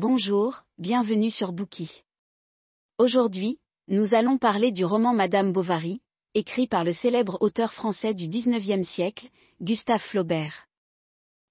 Bonjour, 0.00 0.62
bienvenue 0.78 1.28
sur 1.28 1.50
Bookie. 1.50 2.04
Aujourd'hui, 2.98 3.58
nous 3.88 4.14
allons 4.14 4.38
parler 4.38 4.70
du 4.70 4.84
roman 4.84 5.12
Madame 5.12 5.50
Bovary, 5.50 6.00
écrit 6.34 6.68
par 6.68 6.84
le 6.84 6.92
célèbre 6.92 7.36
auteur 7.40 7.72
français 7.72 8.14
du 8.14 8.28
XIXe 8.28 8.86
siècle, 8.86 9.28
Gustave 9.60 10.00
Flaubert. 10.02 10.68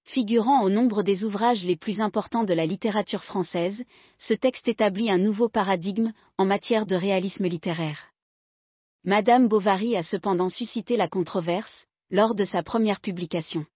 Figurant 0.04 0.62
au 0.62 0.70
nombre 0.70 1.02
des 1.02 1.24
ouvrages 1.24 1.62
les 1.66 1.76
plus 1.76 2.00
importants 2.00 2.44
de 2.44 2.54
la 2.54 2.64
littérature 2.64 3.22
française, 3.22 3.84
ce 4.16 4.32
texte 4.32 4.66
établit 4.66 5.10
un 5.10 5.18
nouveau 5.18 5.50
paradigme 5.50 6.12
en 6.38 6.46
matière 6.46 6.86
de 6.86 6.94
réalisme 6.94 7.44
littéraire. 7.44 8.14
Madame 9.04 9.48
Bovary 9.48 9.94
a 9.94 10.02
cependant 10.02 10.48
suscité 10.48 10.96
la 10.96 11.08
controverse 11.08 11.84
lors 12.10 12.34
de 12.34 12.44
sa 12.44 12.62
première 12.62 13.02
publication. 13.02 13.66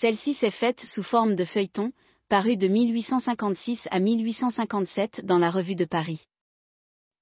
Celle-ci 0.00 0.32
s'est 0.32 0.50
faite 0.50 0.80
sous 0.80 1.02
forme 1.02 1.36
de 1.36 1.44
feuilleton, 1.44 1.92
paru 2.28 2.56
de 2.56 2.66
1856 2.66 3.86
à 3.92 4.00
1857 4.00 5.24
dans 5.24 5.38
la 5.38 5.48
Revue 5.48 5.76
de 5.76 5.84
Paris. 5.84 6.26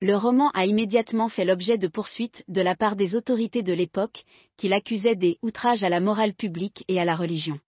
Le 0.01 0.17
roman 0.17 0.51
a 0.55 0.65
immédiatement 0.65 1.29
fait 1.29 1.45
l'objet 1.45 1.77
de 1.77 1.89
poursuites 1.89 2.43
de 2.49 2.62
la 2.62 2.75
part 2.75 2.97
des 2.97 3.15
autorités 3.15 3.62
de 3.62 3.75
l'époque, 3.75 4.25
qui 4.57 4.69
l'accusaient 4.69 5.15
des 5.15 5.39
outrages 5.43 5.85
à 5.85 5.91
la 5.91 6.01
morale 6.01 6.33
publique 6.33 6.85
et 6.89 6.98
à 6.98 7.05
la 7.05 7.17
religion. 7.17 7.61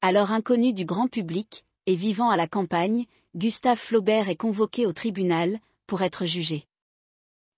Alors 0.00 0.30
inconnu 0.30 0.72
du 0.72 0.86
grand 0.86 1.08
public, 1.08 1.64
et 1.84 1.96
vivant 1.96 2.30
à 2.30 2.36
la 2.36 2.48
campagne, 2.48 3.04
Gustave 3.36 3.78
Flaubert 3.78 4.30
est 4.30 4.36
convoqué 4.36 4.86
au 4.86 4.94
tribunal, 4.94 5.60
pour 5.86 6.00
être 6.00 6.24
jugé. 6.24 6.64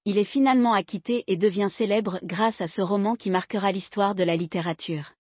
Il 0.05 0.19
est 0.19 0.25
finalement 0.25 0.73
acquitté 0.73 1.23
et 1.29 1.37
devient 1.37 1.69
célèbre 1.70 2.19
grâce 2.25 2.61
à 2.61 2.67
ce 2.67 2.83
roman 2.83 3.15
qui 3.15 3.31
marquera 3.31 3.70
l'histoire 3.70 4.17
de 4.17 4.25
la 4.25 4.34
littérature. 4.34 5.12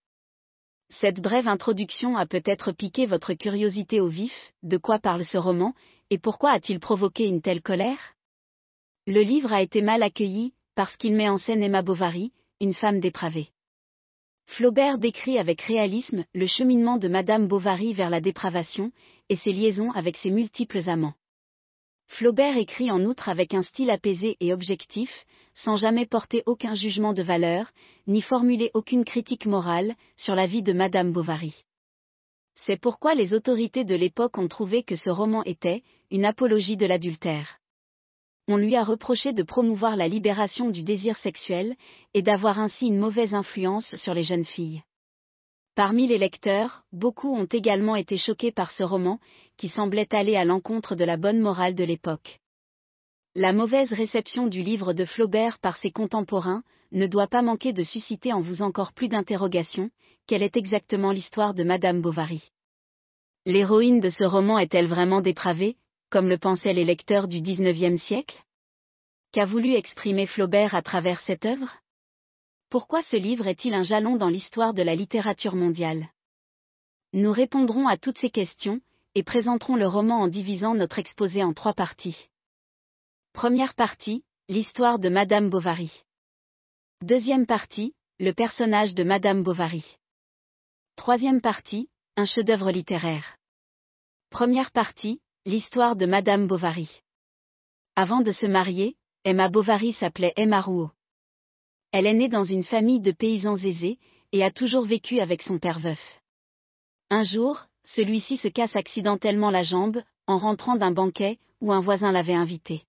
Cette 0.90 1.20
brève 1.20 1.46
introduction 1.46 2.16
a 2.16 2.26
peut-être 2.26 2.72
piqué 2.72 3.06
votre 3.06 3.32
curiosité 3.34 4.00
au 4.00 4.08
vif, 4.08 4.52
de 4.64 4.76
quoi 4.76 4.98
parle 4.98 5.24
ce 5.24 5.38
roman, 5.38 5.72
et 6.10 6.18
pourquoi 6.18 6.50
a-t-il 6.50 6.80
provoqué 6.80 7.26
une 7.26 7.42
telle 7.42 7.62
colère? 7.62 8.14
Le 9.06 9.22
livre 9.22 9.52
a 9.52 9.62
été 9.62 9.82
mal 9.82 10.02
accueilli, 10.02 10.52
parce 10.74 10.96
qu'il 10.96 11.14
met 11.14 11.28
en 11.28 11.36
scène 11.36 11.62
Emma 11.62 11.82
Bovary, 11.82 12.32
une 12.60 12.74
femme 12.74 12.98
dépravée. 12.98 13.50
Flaubert 14.46 14.98
décrit 14.98 15.38
avec 15.38 15.60
réalisme 15.60 16.24
le 16.34 16.46
cheminement 16.46 16.98
de 16.98 17.06
Madame 17.06 17.46
Bovary 17.46 17.94
vers 17.94 18.10
la 18.10 18.20
dépravation, 18.20 18.90
et 19.28 19.36
ses 19.36 19.52
liaisons 19.52 19.92
avec 19.92 20.16
ses 20.16 20.30
multiples 20.30 20.88
amants. 20.88 21.14
Flaubert 22.10 22.56
écrit 22.56 22.90
en 22.90 23.04
outre 23.04 23.28
avec 23.28 23.54
un 23.54 23.62
style 23.62 23.88
apaisé 23.88 24.36
et 24.40 24.52
objectif, 24.52 25.10
sans 25.54 25.76
jamais 25.76 26.06
porter 26.06 26.42
aucun 26.44 26.74
jugement 26.74 27.12
de 27.12 27.22
valeur, 27.22 27.70
ni 28.08 28.20
formuler 28.20 28.70
aucune 28.74 29.04
critique 29.04 29.46
morale 29.46 29.94
sur 30.16 30.34
la 30.34 30.46
vie 30.46 30.62
de 30.62 30.72
Madame 30.72 31.12
Bovary. 31.12 31.54
C'est 32.56 32.80
pourquoi 32.80 33.14
les 33.14 33.32
autorités 33.32 33.84
de 33.84 33.94
l'époque 33.94 34.38
ont 34.38 34.48
trouvé 34.48 34.82
que 34.82 34.96
ce 34.96 35.08
roman 35.08 35.44
était 35.44 35.82
une 36.10 36.24
apologie 36.24 36.76
de 36.76 36.84
l'adultère. 36.84 37.58
On 38.48 38.56
lui 38.56 38.74
a 38.74 38.82
reproché 38.82 39.32
de 39.32 39.44
promouvoir 39.44 39.94
la 39.94 40.08
libération 40.08 40.68
du 40.68 40.82
désir 40.82 41.16
sexuel 41.16 41.76
et 42.12 42.22
d'avoir 42.22 42.58
ainsi 42.58 42.88
une 42.88 42.98
mauvaise 42.98 43.34
influence 43.34 43.94
sur 43.94 44.14
les 44.14 44.24
jeunes 44.24 44.44
filles. 44.44 44.82
Parmi 45.74 46.06
les 46.06 46.18
lecteurs, 46.18 46.82
beaucoup 46.92 47.34
ont 47.34 47.46
également 47.46 47.96
été 47.96 48.16
choqués 48.16 48.52
par 48.52 48.70
ce 48.72 48.82
roman, 48.82 49.20
qui 49.56 49.68
semblait 49.68 50.12
aller 50.14 50.36
à 50.36 50.44
l'encontre 50.44 50.94
de 50.94 51.04
la 51.04 51.16
bonne 51.16 51.40
morale 51.40 51.74
de 51.74 51.84
l'époque. 51.84 52.40
La 53.36 53.52
mauvaise 53.52 53.92
réception 53.92 54.48
du 54.48 54.62
livre 54.62 54.92
de 54.92 55.04
Flaubert 55.04 55.58
par 55.60 55.76
ses 55.76 55.92
contemporains 55.92 56.64
ne 56.90 57.06
doit 57.06 57.28
pas 57.28 57.42
manquer 57.42 57.72
de 57.72 57.84
susciter 57.84 58.32
en 58.32 58.40
vous 58.40 58.62
encore 58.62 58.92
plus 58.92 59.08
d'interrogations, 59.08 59.90
quelle 60.26 60.42
est 60.42 60.56
exactement 60.56 61.12
l'histoire 61.12 61.54
de 61.54 61.62
Madame 61.62 62.00
Bovary? 62.00 62.50
L'héroïne 63.46 64.00
de 64.00 64.10
ce 64.10 64.24
roman 64.24 64.58
est-elle 64.58 64.88
vraiment 64.88 65.20
dépravée, 65.20 65.76
comme 66.10 66.28
le 66.28 66.38
pensaient 66.38 66.72
les 66.72 66.84
lecteurs 66.84 67.28
du 67.28 67.40
XIXe 67.40 68.02
siècle? 68.02 68.42
Qu'a 69.32 69.46
voulu 69.46 69.74
exprimer 69.74 70.26
Flaubert 70.26 70.74
à 70.74 70.82
travers 70.82 71.20
cette 71.20 71.46
œuvre? 71.46 71.70
Pourquoi 72.70 73.02
ce 73.02 73.16
livre 73.16 73.48
est-il 73.48 73.74
un 73.74 73.82
jalon 73.82 74.16
dans 74.16 74.28
l'histoire 74.28 74.74
de 74.74 74.82
la 74.82 74.94
littérature 74.94 75.56
mondiale? 75.56 76.08
Nous 77.12 77.32
répondrons 77.32 77.88
à 77.88 77.98
toutes 77.98 78.18
ces 78.18 78.30
questions, 78.30 78.80
et 79.16 79.24
présenterons 79.24 79.74
le 79.74 79.88
roman 79.88 80.20
en 80.20 80.28
divisant 80.28 80.76
notre 80.76 81.00
exposé 81.00 81.42
en 81.42 81.52
trois 81.52 81.74
parties. 81.74 82.28
Première 83.32 83.74
partie, 83.74 84.22
l'histoire 84.48 85.00
de 85.00 85.08
Madame 85.08 85.50
Bovary. 85.50 86.04
Deuxième 87.02 87.44
partie, 87.44 87.92
le 88.20 88.32
personnage 88.32 88.94
de 88.94 89.02
Madame 89.02 89.42
Bovary. 89.42 89.96
Troisième 90.94 91.40
partie, 91.40 91.88
un 92.16 92.24
chef-d'œuvre 92.24 92.70
littéraire. 92.70 93.36
Première 94.30 94.70
partie, 94.70 95.20
l'histoire 95.44 95.96
de 95.96 96.06
Madame 96.06 96.46
Bovary. 96.46 97.00
Avant 97.96 98.20
de 98.20 98.30
se 98.30 98.46
marier, 98.46 98.96
Emma 99.24 99.48
Bovary 99.48 99.92
s'appelait 99.92 100.34
Emma 100.36 100.60
Rouault. 100.60 100.92
Elle 101.92 102.06
est 102.06 102.14
née 102.14 102.28
dans 102.28 102.44
une 102.44 102.64
famille 102.64 103.00
de 103.00 103.12
paysans 103.12 103.56
aisés, 103.56 103.98
et 104.32 104.44
a 104.44 104.50
toujours 104.50 104.84
vécu 104.84 105.20
avec 105.20 105.42
son 105.42 105.58
père 105.58 105.80
veuf. 105.80 106.20
Un 107.10 107.24
jour, 107.24 107.66
celui-ci 107.84 108.36
se 108.36 108.48
casse 108.48 108.76
accidentellement 108.76 109.50
la 109.50 109.64
jambe, 109.64 110.02
en 110.26 110.38
rentrant 110.38 110.76
d'un 110.76 110.92
banquet, 110.92 111.38
où 111.60 111.72
un 111.72 111.80
voisin 111.80 112.12
l'avait 112.12 112.34
invité. 112.34 112.84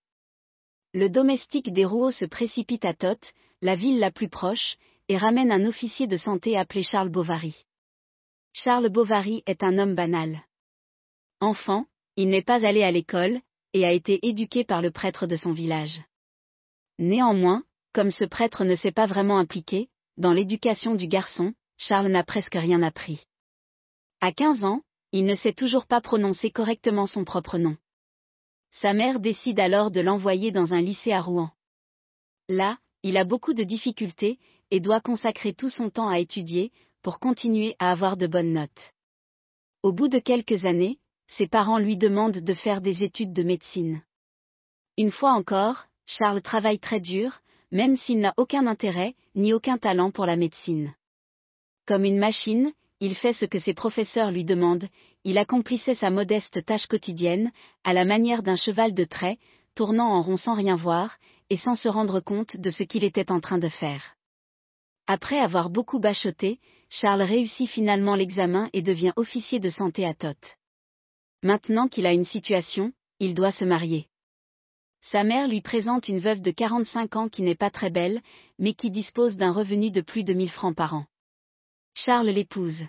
Le 0.93 1.09
domestique 1.09 1.71
des 1.73 1.85
Rouault 1.85 2.11
se 2.11 2.25
précipite 2.25 2.85
à 2.85 2.93
Toth, 2.93 3.33
la 3.61 3.75
ville 3.75 3.99
la 3.99 4.11
plus 4.11 4.29
proche, 4.29 4.75
et 5.07 5.17
ramène 5.17 5.51
un 5.51 5.65
officier 5.65 6.05
de 6.05 6.17
santé 6.17 6.57
appelé 6.57 6.83
Charles 6.83 7.09
Bovary. 7.09 7.65
Charles 8.53 8.89
Bovary 8.89 9.43
est 9.45 9.63
un 9.63 9.77
homme 9.77 9.95
banal. 9.95 10.43
Enfant, 11.39 11.85
il 12.17 12.29
n'est 12.29 12.43
pas 12.43 12.65
allé 12.65 12.83
à 12.83 12.91
l'école, 12.91 13.41
et 13.73 13.85
a 13.85 13.91
été 13.91 14.19
éduqué 14.27 14.63
par 14.63 14.81
le 14.81 14.91
prêtre 14.91 15.25
de 15.25 15.35
son 15.35 15.53
village. 15.53 16.01
Néanmoins, 16.99 17.63
comme 17.93 18.11
ce 18.11 18.25
prêtre 18.25 18.63
ne 18.63 18.75
s'est 18.75 18.91
pas 18.91 19.05
vraiment 19.05 19.37
impliqué, 19.37 19.89
dans 20.17 20.33
l'éducation 20.33 20.95
du 20.95 21.07
garçon, 21.07 21.53
Charles 21.77 22.09
n'a 22.09 22.23
presque 22.23 22.55
rien 22.55 22.83
appris. 22.83 23.25
À 24.19 24.31
15 24.31 24.63
ans, 24.63 24.81
il 25.11 25.25
ne 25.25 25.35
sait 25.35 25.53
toujours 25.53 25.87
pas 25.87 25.99
prononcer 25.99 26.51
correctement 26.51 27.05
son 27.05 27.25
propre 27.25 27.57
nom. 27.57 27.75
Sa 28.81 28.93
mère 28.93 29.19
décide 29.19 29.59
alors 29.59 29.91
de 29.91 29.99
l'envoyer 29.99 30.51
dans 30.51 30.73
un 30.73 30.81
lycée 30.81 31.11
à 31.11 31.21
Rouen. 31.21 31.51
Là, 32.47 32.77
il 33.03 33.17
a 33.17 33.23
beaucoup 33.23 33.53
de 33.53 33.63
difficultés, 33.63 34.39
et 34.69 34.79
doit 34.79 35.01
consacrer 35.01 35.53
tout 35.53 35.69
son 35.69 35.89
temps 35.89 36.07
à 36.07 36.19
étudier, 36.19 36.71
pour 37.01 37.19
continuer 37.19 37.75
à 37.79 37.91
avoir 37.91 38.15
de 38.15 38.27
bonnes 38.27 38.53
notes. 38.53 38.93
Au 39.83 39.91
bout 39.91 40.07
de 40.07 40.19
quelques 40.19 40.65
années, 40.65 40.99
ses 41.27 41.47
parents 41.47 41.79
lui 41.79 41.97
demandent 41.97 42.39
de 42.39 42.53
faire 42.53 42.79
des 42.79 43.03
études 43.03 43.33
de 43.33 43.43
médecine. 43.43 44.03
Une 44.97 45.11
fois 45.11 45.31
encore, 45.31 45.85
Charles 46.05 46.41
travaille 46.41 46.79
très 46.79 46.99
dur, 46.99 47.41
même 47.71 47.95
s'il 47.95 48.19
n'a 48.19 48.33
aucun 48.37 48.67
intérêt, 48.67 49.15
ni 49.35 49.53
aucun 49.53 49.77
talent 49.77 50.11
pour 50.11 50.25
la 50.25 50.35
médecine. 50.35 50.93
Comme 51.87 52.05
une 52.05 52.19
machine, 52.19 52.71
il 52.99 53.15
fait 53.15 53.33
ce 53.33 53.45
que 53.45 53.59
ses 53.59 53.73
professeurs 53.73 54.31
lui 54.31 54.43
demandent, 54.43 54.87
il 55.23 55.37
accomplissait 55.37 55.95
sa 55.95 56.09
modeste 56.09 56.65
tâche 56.65 56.87
quotidienne, 56.87 57.51
à 57.83 57.93
la 57.93 58.05
manière 58.05 58.43
d'un 58.43 58.55
cheval 58.55 58.93
de 58.93 59.03
trait, 59.03 59.37
tournant 59.75 60.13
en 60.13 60.21
rond 60.21 60.37
sans 60.37 60.53
rien 60.53 60.75
voir, 60.75 61.17
et 61.49 61.57
sans 61.57 61.75
se 61.75 61.89
rendre 61.89 62.19
compte 62.19 62.57
de 62.57 62.69
ce 62.69 62.83
qu'il 62.83 63.03
était 63.03 63.31
en 63.31 63.39
train 63.39 63.57
de 63.57 63.69
faire. 63.69 64.15
Après 65.07 65.39
avoir 65.39 65.69
beaucoup 65.69 65.99
bachoté, 65.99 66.59
Charles 66.89 67.23
réussit 67.23 67.69
finalement 67.69 68.15
l'examen 68.15 68.69
et 68.73 68.81
devient 68.81 69.13
officier 69.15 69.59
de 69.59 69.69
santé 69.69 70.05
à 70.05 70.13
Tot. 70.13 70.37
Maintenant 71.43 71.87
qu'il 71.87 72.05
a 72.05 72.13
une 72.13 72.25
situation, 72.25 72.93
il 73.19 73.33
doit 73.33 73.51
se 73.51 73.65
marier. 73.65 74.07
Sa 75.09 75.23
mère 75.23 75.47
lui 75.47 75.61
présente 75.61 76.07
une 76.07 76.19
veuve 76.19 76.41
de 76.41 76.51
45 76.51 77.15
ans 77.15 77.29
qui 77.29 77.41
n'est 77.41 77.55
pas 77.55 77.71
très 77.71 77.89
belle, 77.89 78.21
mais 78.59 78.73
qui 78.73 78.91
dispose 78.91 79.35
d'un 79.35 79.51
revenu 79.51 79.91
de 79.91 80.01
plus 80.01 80.23
de 80.23 80.33
1000 80.33 80.49
francs 80.49 80.75
par 80.75 80.93
an. 80.93 81.05
Charles 81.95 82.29
l'épouse. 82.29 82.83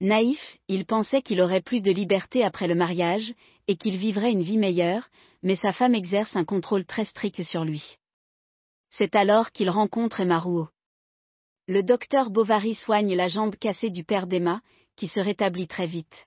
Naïf, 0.00 0.56
il 0.66 0.86
pensait 0.86 1.20
qu'il 1.20 1.42
aurait 1.42 1.60
plus 1.60 1.82
de 1.82 1.92
liberté 1.92 2.42
après 2.42 2.66
le 2.66 2.74
mariage, 2.74 3.34
et 3.68 3.76
qu'il 3.76 3.98
vivrait 3.98 4.32
une 4.32 4.42
vie 4.42 4.56
meilleure, 4.56 5.08
mais 5.42 5.56
sa 5.56 5.72
femme 5.72 5.94
exerce 5.94 6.34
un 6.36 6.44
contrôle 6.44 6.86
très 6.86 7.04
strict 7.04 7.42
sur 7.42 7.64
lui. 7.64 7.98
C'est 8.90 9.14
alors 9.14 9.52
qu'il 9.52 9.70
rencontre 9.70 10.20
Emma 10.20 10.38
Rouault. 10.38 10.68
Le 11.68 11.82
docteur 11.82 12.30
Bovary 12.30 12.74
soigne 12.74 13.14
la 13.14 13.28
jambe 13.28 13.54
cassée 13.56 13.90
du 13.90 14.04
père 14.04 14.26
d'Emma, 14.26 14.62
qui 14.96 15.06
se 15.06 15.20
rétablit 15.20 15.68
très 15.68 15.86
vite. 15.86 16.26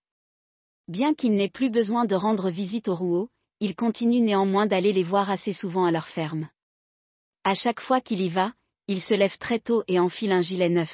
Bien 0.88 1.14
qu'il 1.14 1.36
n'ait 1.36 1.50
plus 1.50 1.70
besoin 1.70 2.06
de 2.06 2.16
rendre 2.16 2.50
visite 2.50 2.88
aux 2.88 2.96
Rouault, 2.96 3.30
il 3.64 3.78
continue 3.78 4.20
néanmoins 4.20 4.66
d'aller 4.66 4.92
les 4.92 5.04
voir 5.04 5.30
assez 5.30 5.54
souvent 5.54 5.86
à 5.86 5.92
leur 5.92 6.10
ferme. 6.10 6.50
À 7.46 7.56
chaque 7.56 7.80
fois 7.80 8.02
qu'il 8.02 8.20
y 8.20 8.28
va, 8.28 8.52
il 8.90 9.02
se 9.02 9.14
lève 9.14 9.38
très 9.38 9.60
tôt 9.60 9.86
et 9.88 10.02
enfile 10.02 10.34
un 10.34 10.42
gilet 10.42 10.68
neuf. 10.68 10.92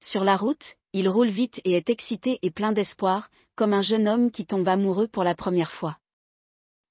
Sur 0.00 0.22
la 0.22 0.36
route, 0.36 0.76
il 0.92 1.08
roule 1.08 1.26
vite 1.28 1.60
et 1.64 1.72
est 1.72 1.90
excité 1.90 2.38
et 2.42 2.52
plein 2.52 2.70
d'espoir, 2.70 3.30
comme 3.56 3.72
un 3.72 3.82
jeune 3.82 4.06
homme 4.06 4.30
qui 4.30 4.46
tombe 4.46 4.68
amoureux 4.68 5.08
pour 5.08 5.24
la 5.24 5.34
première 5.34 5.72
fois. 5.72 5.98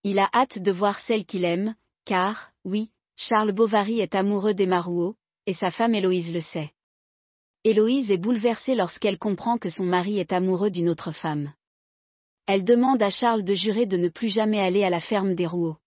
Il 0.04 0.20
a 0.20 0.30
hâte 0.34 0.60
de 0.60 0.72
voir 0.74 1.00
celle 1.00 1.24
qu'il 1.24 1.46
aime, 1.46 1.76
car, 2.04 2.52
oui, 2.66 2.92
Charles 3.16 3.54
Bovary 3.54 4.02
est 4.02 4.14
amoureux 4.14 4.54
d'Emma 4.54 4.82
Rouault, 4.82 5.16
et 5.46 5.54
sa 5.54 5.72
femme 5.72 5.96
Héloïse 5.96 6.34
le 6.34 6.42
sait. 6.42 6.74
Héloïse 7.64 8.12
est 8.12 8.18
bouleversée 8.18 8.76
lorsqu'elle 8.76 9.20
comprend 9.20 9.58
que 9.58 9.70
son 9.70 9.86
mari 9.86 10.20
est 10.20 10.34
amoureux 10.34 10.70
d'une 10.70 10.90
autre 10.90 11.14
femme. 11.14 11.54
Elle 12.48 12.64
demande 12.64 13.02
à 13.02 13.10
Charles 13.10 13.44
de 13.44 13.56
jurer 13.56 13.86
de 13.86 13.98
ne 13.98 14.10
plus 14.10 14.30
jamais 14.30 14.60
aller 14.60 14.84
à 14.84 14.90
la 14.90 15.02
ferme 15.02 15.34
des 15.34 15.48
Rouault. 15.48 15.78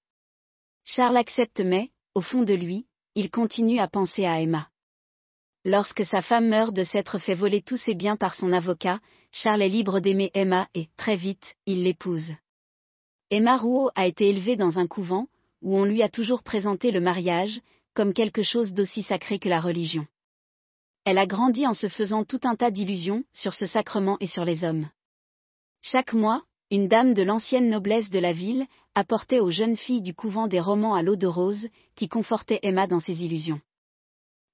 Charles 0.84 1.16
accepte 1.16 1.60
mais, 1.60 1.90
au 2.14 2.20
fond 2.20 2.42
de 2.42 2.54
lui, 2.54 2.86
il 3.14 3.30
continue 3.30 3.78
à 3.78 3.86
penser 3.86 4.24
à 4.24 4.40
Emma. 4.40 4.68
Lorsque 5.64 6.04
sa 6.04 6.22
femme 6.22 6.48
meurt 6.48 6.74
de 6.74 6.82
s'être 6.82 7.18
fait 7.18 7.34
voler 7.34 7.62
tous 7.62 7.76
ses 7.76 7.94
biens 7.94 8.16
par 8.16 8.34
son 8.34 8.52
avocat, 8.52 9.00
Charles 9.30 9.62
est 9.62 9.68
libre 9.68 10.00
d'aimer 10.00 10.30
Emma 10.34 10.68
et, 10.74 10.88
très 10.96 11.16
vite, 11.16 11.56
il 11.66 11.84
l'épouse. 11.84 12.32
Emma 13.30 13.56
Rouault 13.56 13.90
a 13.94 14.06
été 14.06 14.28
élevée 14.28 14.56
dans 14.56 14.78
un 14.78 14.86
couvent, 14.86 15.28
où 15.62 15.76
on 15.76 15.84
lui 15.84 16.02
a 16.02 16.08
toujours 16.08 16.42
présenté 16.42 16.90
le 16.90 17.00
mariage, 17.00 17.60
comme 17.94 18.14
quelque 18.14 18.42
chose 18.42 18.72
d'aussi 18.72 19.02
sacré 19.02 19.38
que 19.38 19.48
la 19.48 19.60
religion. 19.60 20.06
Elle 21.04 21.18
a 21.18 21.26
grandi 21.26 21.66
en 21.66 21.74
se 21.74 21.88
faisant 21.88 22.24
tout 22.24 22.40
un 22.44 22.56
tas 22.56 22.70
d'illusions 22.70 23.24
sur 23.32 23.54
ce 23.54 23.66
sacrement 23.66 24.16
et 24.20 24.26
sur 24.26 24.44
les 24.44 24.64
hommes. 24.64 24.88
Chaque 25.82 26.12
mois, 26.12 26.42
une 26.70 26.88
dame 26.88 27.14
de 27.14 27.22
l'ancienne 27.22 27.70
noblesse 27.70 28.10
de 28.10 28.18
la 28.18 28.32
ville 28.32 28.66
apportait 28.94 29.40
aux 29.40 29.50
jeunes 29.50 29.76
filles 29.76 30.02
du 30.02 30.14
couvent 30.14 30.48
des 30.48 30.60
romans 30.60 30.94
à 30.94 31.02
l'eau 31.02 31.16
de 31.16 31.26
rose, 31.26 31.68
qui 31.94 32.08
confortaient 32.08 32.60
Emma 32.62 32.86
dans 32.86 33.00
ses 33.00 33.24
illusions. 33.24 33.60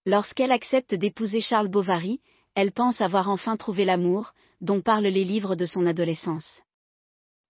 Lorsqu'elle 0.07 0.53
accepte 0.53 0.95
d'épouser 0.95 1.41
Charles 1.41 1.69
Bovary, 1.69 2.21
elle 2.55 2.73
pense 2.73 3.01
avoir 3.01 3.29
enfin 3.29 3.57
trouvé 3.57 3.85
l'amour, 3.85 4.33
dont 4.61 4.81
parlent 4.81 5.07
les 5.07 5.25
livres 5.25 5.57
de 5.57 5.67
son 5.67 5.87
adolescence. 5.87 6.63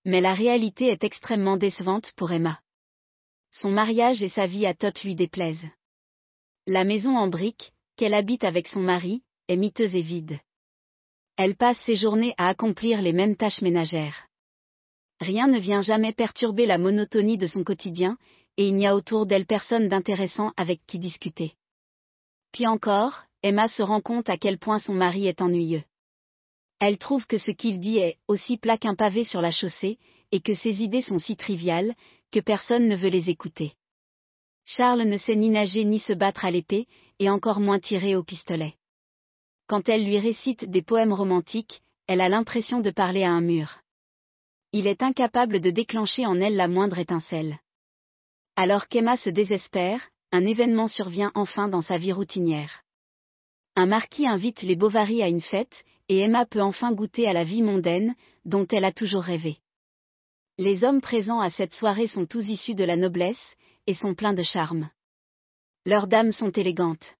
Mais 0.07 0.21
la 0.21 0.35
réalité 0.35 0.87
est 0.87 1.05
extrêmement 1.05 1.57
décevante 1.57 2.13
pour 2.17 2.33
Emma. 2.33 2.61
Son 3.51 3.71
mariage 3.71 4.23
et 4.23 4.29
sa 4.29 4.47
vie 4.47 4.67
à 4.67 4.75
Tot 4.75 5.03
lui 5.05 5.15
déplaisent. 5.15 5.67
La 6.67 6.85
maison 6.85 7.17
en 7.17 7.29
briques, 7.29 7.73
qu'elle 7.97 8.15
habite 8.15 8.45
avec 8.45 8.69
son 8.69 8.81
mari, 8.81 9.23
est 9.49 9.57
miteuse 9.57 9.95
et 9.95 10.03
vide. 10.03 10.39
Elle 11.37 11.57
passe 11.57 11.79
ses 11.81 11.97
journées 11.97 12.35
à 12.39 12.49
accomplir 12.49 13.03
les 13.03 13.13
mêmes 13.13 13.37
tâches 13.37 13.61
ménagères. 13.61 14.27
Rien 15.21 15.47
ne 15.47 15.59
vient 15.59 15.81
jamais 15.81 16.13
perturber 16.13 16.67
la 16.67 16.79
monotonie 16.79 17.39
de 17.39 17.47
son 17.47 17.65
quotidien, 17.65 18.19
et 18.57 18.69
il 18.69 18.77
n'y 18.77 18.87
a 18.87 18.95
autour 18.95 19.27
d'elle 19.27 19.47
personne 19.47 19.89
d'intéressant 19.89 20.53
avec 20.57 20.81
qui 20.87 20.99
discuter. 20.99 21.55
Puis 22.53 22.67
encore, 22.67 23.25
Emma 23.43 23.69
se 23.69 23.83
rend 23.83 24.01
compte 24.01 24.29
à 24.29 24.37
quel 24.37 24.59
point 24.59 24.79
son 24.79 24.95
mari 24.95 25.27
est 25.27 25.43
ennuyeux. 25.43 25.83
Elle 26.81 26.99
trouve 26.99 27.27
que 27.27 27.39
ce 27.39 27.51
qu'il 27.51 27.81
dit 27.81 27.99
est 27.99 28.19
aussi 28.29 28.57
plat 28.57 28.79
qu'un 28.79 28.95
pavé 28.95 29.25
sur 29.25 29.41
la 29.41 29.51
chaussée, 29.51 29.99
et 30.33 30.41
que 30.41 30.55
ses 30.55 30.83
idées 30.83 31.03
sont 31.03 31.19
si 31.19 31.37
triviales, 31.37 31.95
que 32.31 32.41
personne 32.41 32.89
ne 32.89 32.97
veut 32.97 33.09
les 33.09 33.31
écouter. 33.31 33.75
Charles 34.65 35.03
ne 35.03 35.17
sait 35.17 35.37
ni 35.37 35.51
nager 35.51 35.85
ni 35.85 35.99
se 35.99 36.13
battre 36.13 36.45
à 36.45 36.51
l'épée, 36.51 36.87
et 37.19 37.31
encore 37.31 37.61
moins 37.61 37.79
tirer 37.79 38.17
au 38.17 38.25
pistolet. 38.25 38.75
Quand 39.67 39.89
elle 39.89 40.05
lui 40.05 40.19
récite 40.19 40.65
des 40.69 40.83
poèmes 40.83 41.13
romantiques, 41.13 41.83
elle 42.07 42.21
a 42.21 42.29
l'impression 42.29 42.81
de 42.81 42.91
parler 42.91 43.23
à 43.23 43.31
un 43.31 43.41
mur. 43.41 43.84
Il 44.77 44.89
est 44.89 45.05
incapable 45.05 45.61
de 45.61 45.71
déclencher 45.71 46.27
en 46.27 46.41
elle 46.41 46.57
la 46.57 46.67
moindre 46.67 46.99
étincelle. 46.99 47.61
Alors 48.57 48.89
qu'Emma 48.89 49.17
se 49.17 49.31
désespère, 49.31 50.11
un 50.33 50.45
événement 50.45 50.89
survient 50.89 51.31
enfin 51.37 51.69
dans 51.69 51.81
sa 51.81 51.97
vie 51.97 52.11
routinière. 52.11 52.83
Un 53.77 53.87
marquis 53.87 54.27
invite 54.27 54.63
les 54.63 54.75
Bovary 54.75 55.23
à 55.23 55.29
une 55.29 55.41
fête, 55.41 55.85
et 56.09 56.19
Emma 56.19 56.45
peut 56.45 56.61
enfin 56.61 56.91
goûter 56.91 57.29
à 57.29 57.33
la 57.33 57.45
vie 57.45 57.63
mondaine, 57.63 58.17
dont 58.45 58.67
elle 58.67 58.85
a 58.85 58.91
toujours 58.91 59.23
rêvé. 59.23 59.59
Les 60.59 60.83
hommes 60.83 61.01
présents 61.01 61.39
à 61.39 61.51
cette 61.51 61.73
soirée 61.73 62.09
sont 62.09 62.27
tous 62.27 62.45
issus 62.45 62.75
de 62.75 62.83
la 62.83 62.97
noblesse, 62.97 63.55
et 63.87 63.95
sont 63.95 64.17
pleins 64.17 64.35
de 64.35 64.43
charme. 64.43 64.91
Leurs 65.87 66.09
dames 66.09 66.33
sont 66.33 66.51
élégantes. 66.51 67.15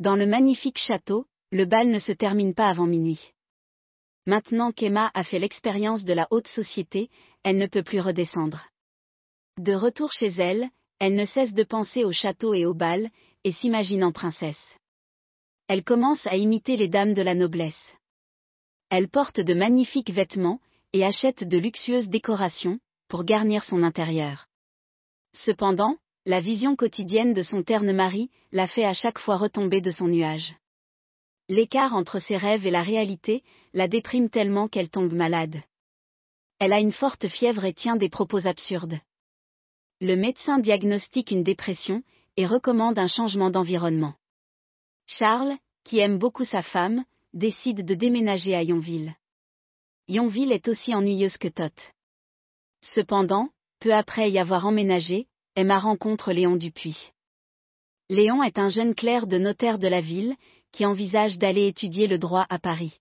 Dans 0.00 0.16
le 0.16 0.26
magnifique 0.26 0.78
château, 0.78 1.26
le 1.52 1.64
bal 1.64 1.90
ne 1.90 2.00
se 2.00 2.10
termine 2.10 2.54
pas 2.54 2.66
avant 2.66 2.86
minuit. 2.86 3.35
Maintenant 4.26 4.72
qu'Emma 4.72 5.10
a 5.14 5.22
fait 5.22 5.38
l'expérience 5.38 6.04
de 6.04 6.12
la 6.12 6.26
haute 6.30 6.48
société, 6.48 7.10
elle 7.44 7.58
ne 7.58 7.66
peut 7.66 7.84
plus 7.84 8.00
redescendre. 8.00 8.66
De 9.58 9.72
retour 9.72 10.12
chez 10.12 10.28
elle, 10.38 10.68
elle 10.98 11.14
ne 11.14 11.24
cesse 11.24 11.54
de 11.54 11.62
penser 11.62 12.04
au 12.04 12.12
château 12.12 12.52
et 12.52 12.66
au 12.66 12.74
bal, 12.74 13.10
et 13.44 13.52
s'imagine 13.52 14.02
en 14.02 14.12
princesse. 14.12 14.76
Elle 15.68 15.84
commence 15.84 16.26
à 16.26 16.36
imiter 16.36 16.76
les 16.76 16.88
dames 16.88 17.14
de 17.14 17.22
la 17.22 17.34
noblesse. 17.34 17.94
Elle 18.90 19.08
porte 19.08 19.40
de 19.40 19.54
magnifiques 19.54 20.10
vêtements, 20.10 20.60
et 20.92 21.04
achète 21.04 21.44
de 21.44 21.58
luxueuses 21.58 22.08
décorations, 22.08 22.78
pour 23.08 23.24
garnir 23.24 23.62
son 23.64 23.82
intérieur. 23.82 24.46
Cependant, 25.32 25.96
la 26.24 26.40
vision 26.40 26.74
quotidienne 26.74 27.34
de 27.34 27.42
son 27.42 27.62
terne 27.62 27.92
mari, 27.92 28.30
la 28.50 28.66
fait 28.66 28.84
à 28.84 28.94
chaque 28.94 29.18
fois 29.18 29.36
retomber 29.36 29.80
de 29.80 29.90
son 29.90 30.08
nuage. 30.08 30.54
L'écart 31.48 31.94
entre 31.94 32.18
ses 32.18 32.36
rêves 32.36 32.66
et 32.66 32.70
la 32.70 32.82
réalité, 32.82 33.42
la 33.72 33.88
déprime 33.88 34.30
tellement 34.30 34.68
qu'elle 34.68 34.90
tombe 34.90 35.12
malade. 35.12 35.62
Elle 36.58 36.72
a 36.72 36.80
une 36.80 36.92
forte 36.92 37.28
fièvre 37.28 37.64
et 37.64 37.74
tient 37.74 37.96
des 37.96 38.08
propos 38.08 38.46
absurdes. 38.46 38.98
Le 40.00 40.16
médecin 40.16 40.58
diagnostique 40.58 41.30
une 41.30 41.44
dépression, 41.44 42.02
et 42.36 42.46
recommande 42.46 42.98
un 42.98 43.06
changement 43.06 43.50
d'environnement. 43.50 44.14
Charles, 45.06 45.56
qui 45.84 45.98
aime 45.98 46.18
beaucoup 46.18 46.44
sa 46.44 46.62
femme, 46.62 47.04
décide 47.32 47.84
de 47.84 47.94
déménager 47.94 48.54
à 48.54 48.62
Yonville. 48.62 49.14
Yonville 50.08 50.52
est 50.52 50.68
aussi 50.68 50.94
ennuyeuse 50.94 51.36
que 51.36 51.48
Tot. 51.48 51.72
Cependant, 52.82 53.48
peu 53.80 53.92
après 53.94 54.30
y 54.30 54.38
avoir 54.38 54.66
emménagé, 54.66 55.26
Emma 55.54 55.78
rencontre 55.78 56.32
Léon 56.32 56.56
Dupuis. 56.56 57.12
Léon 58.08 58.42
est 58.42 58.58
un 58.58 58.68
jeune 58.68 58.94
clerc 58.94 59.26
de 59.26 59.38
notaire 59.38 59.78
de 59.78 59.88
la 59.88 60.00
ville, 60.00 60.36
qui 60.76 60.84
envisage 60.84 61.38
d'aller 61.38 61.68
étudier 61.68 62.06
le 62.06 62.18
droit 62.18 62.44
à 62.50 62.58
Paris. 62.58 62.98